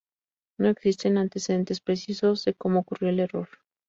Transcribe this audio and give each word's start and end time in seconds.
No 0.57 0.69
existen 0.69 1.19
antecedentes 1.19 1.79
precisos 1.79 2.43
de 2.43 2.55
como 2.55 2.79
ocurrió 2.79 3.09
el 3.09 3.19
error. 3.19 3.49